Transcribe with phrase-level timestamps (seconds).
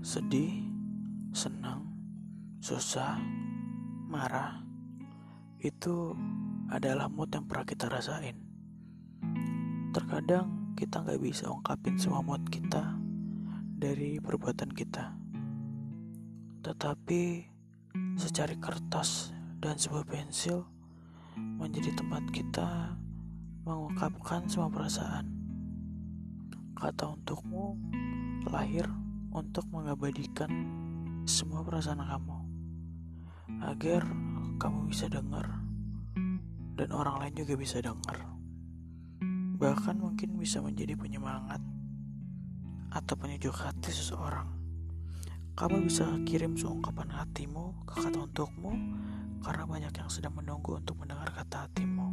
[0.00, 0.64] sedih,
[1.36, 1.84] senang,
[2.64, 3.20] susah,
[4.08, 4.64] marah,
[5.60, 6.16] itu
[6.72, 8.32] adalah mood yang pernah kita rasain.
[9.92, 12.96] Terkadang kita nggak bisa ungkapin semua mood kita
[13.76, 15.12] dari perbuatan kita.
[16.64, 17.22] Tetapi
[18.16, 20.64] secari kertas dan sebuah pensil
[21.36, 22.96] menjadi tempat kita
[23.68, 25.28] mengungkapkan semua perasaan.
[26.72, 27.76] Kata untukmu
[28.48, 28.88] lahir
[29.30, 30.50] untuk mengabadikan
[31.26, 32.38] semua perasaan kamu.
[33.66, 34.02] Agar
[34.58, 35.46] kamu bisa dengar
[36.76, 38.40] dan orang lain juga bisa dengar
[39.60, 41.60] bahkan mungkin bisa menjadi penyemangat
[42.96, 44.48] atau penyejuk hati seseorang.
[45.52, 48.72] Kamu bisa kirim seungkapan hatimu ke kata untukmu
[49.44, 52.09] karena banyak yang sedang menunggu untuk mendengar kata hatimu.